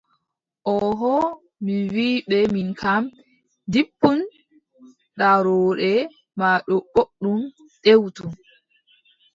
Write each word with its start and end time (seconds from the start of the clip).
Ooho 0.73 1.13
mi 1.63 1.75
wii 1.93 2.17
ɓe 2.29 2.37
min 2.53 2.69
kam, 2.81 3.03
jippun 3.71 4.19
daarooɗe 5.19 5.89
ma 6.39 6.47
ɗo 6.67 6.75
booɗɗum, 6.93 7.39
deʼutu. 7.83 8.25